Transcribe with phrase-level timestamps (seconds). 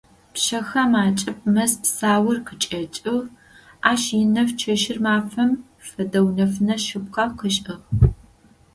[0.33, 3.25] Пщэхэм акӏыб мэз псаур къычӏэкӏыгъ,
[3.91, 5.51] ащ инэф чэщыр мафэм
[5.87, 7.75] фэдэу нэфынэ шъыпкъэ къышӏыгъ.